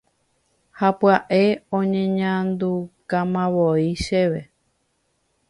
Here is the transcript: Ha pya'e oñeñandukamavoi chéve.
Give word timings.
Ha 0.77 0.89
pya'e 0.99 1.41
oñeñandukamavoi 1.77 3.87
chéve. 4.03 4.41